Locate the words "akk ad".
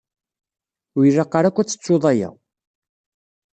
1.49-1.67